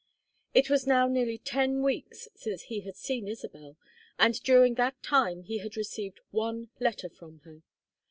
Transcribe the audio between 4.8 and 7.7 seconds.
time he had received one letter from her.